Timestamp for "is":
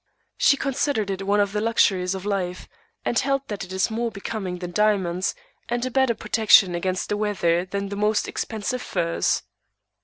3.71-3.91